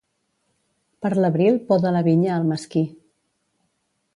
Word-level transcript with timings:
Per 1.05 1.11
l'abril 1.17 1.59
poda 1.67 1.91
la 1.99 2.03
vinya 2.09 2.33
el 2.39 2.49
mesquí. 2.55 2.83